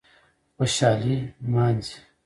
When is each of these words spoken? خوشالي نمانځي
خوشالي 0.57 1.17
نمانځي 1.43 1.95